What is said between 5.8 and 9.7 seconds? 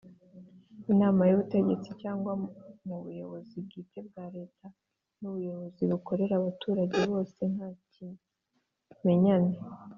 bukorera abaturage bose ntakimenyane.